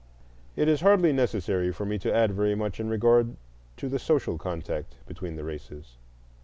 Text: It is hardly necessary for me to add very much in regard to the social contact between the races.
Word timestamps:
It 0.55 0.67
is 0.67 0.81
hardly 0.81 1.13
necessary 1.13 1.71
for 1.71 1.85
me 1.85 1.99
to 1.99 2.11
add 2.11 2.31
very 2.33 2.55
much 2.55 2.79
in 2.79 2.89
regard 2.89 3.35
to 3.77 3.87
the 3.87 3.99
social 3.99 4.39
contact 4.39 4.95
between 5.05 5.35
the 5.35 5.43
races. 5.43 5.97